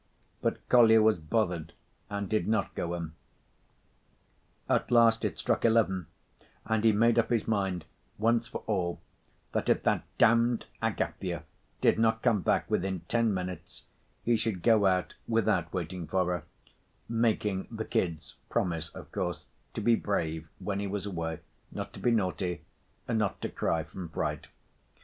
But 0.41 0.67
Kolya 0.67 0.99
was 0.99 1.19
bothered 1.19 1.73
and 2.09 2.27
did 2.27 2.47
not 2.47 2.73
go 2.73 2.95
in. 2.95 3.13
At 4.67 4.89
last 4.89 5.23
it 5.23 5.37
struck 5.37 5.63
eleven 5.63 6.07
and 6.65 6.83
he 6.83 6.91
made 6.91 7.19
up 7.19 7.29
his 7.29 7.47
mind, 7.47 7.85
once 8.17 8.47
for 8.47 8.63
all, 8.65 8.99
that 9.51 9.69
if 9.69 9.83
that 9.83 10.03
"damned" 10.17 10.65
Agafya 10.81 11.43
did 11.81 11.99
not 11.99 12.23
come 12.23 12.41
back 12.41 12.67
within 12.67 13.01
ten 13.01 13.31
minutes 13.31 13.83
he 14.23 14.35
should 14.35 14.63
go 14.63 14.87
out 14.87 15.13
without 15.27 15.71
waiting 15.71 16.07
for 16.07 16.25
her, 16.33 16.43
making 17.07 17.67
"the 17.69 17.85
kids" 17.85 18.37
promise, 18.49 18.89
of 18.95 19.11
course, 19.11 19.45
to 19.75 19.81
be 19.81 19.95
brave 19.95 20.47
when 20.57 20.79
he 20.79 20.87
was 20.87 21.05
away, 21.05 21.41
not 21.71 21.93
to 21.93 21.99
be 21.99 22.09
naughty, 22.09 22.61
not 23.07 23.39
to 23.43 23.49
cry 23.49 23.83
from 23.83 24.09
fright. 24.09 24.47